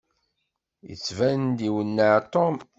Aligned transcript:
Yettban-d 0.89 1.57
iwenneɛ 1.67 2.13
Tom. 2.33 2.55